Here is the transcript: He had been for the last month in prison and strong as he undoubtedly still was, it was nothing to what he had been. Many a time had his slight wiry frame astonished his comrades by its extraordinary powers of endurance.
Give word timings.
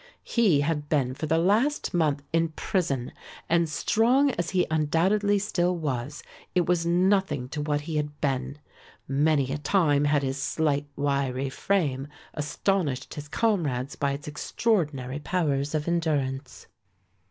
He 0.23 0.61
had 0.61 0.89
been 0.89 1.13
for 1.13 1.27
the 1.27 1.37
last 1.37 1.93
month 1.93 2.23
in 2.33 2.47
prison 2.49 3.11
and 3.47 3.69
strong 3.69 4.31
as 4.31 4.49
he 4.49 4.65
undoubtedly 4.71 5.37
still 5.37 5.77
was, 5.77 6.23
it 6.55 6.65
was 6.65 6.87
nothing 6.87 7.47
to 7.49 7.61
what 7.61 7.81
he 7.81 7.97
had 7.97 8.19
been. 8.19 8.57
Many 9.07 9.51
a 9.53 9.59
time 9.59 10.05
had 10.05 10.23
his 10.23 10.41
slight 10.41 10.87
wiry 10.95 11.49
frame 11.51 12.07
astonished 12.33 13.13
his 13.13 13.27
comrades 13.27 13.95
by 13.95 14.13
its 14.13 14.27
extraordinary 14.27 15.19
powers 15.19 15.75
of 15.75 15.87
endurance. 15.87 16.65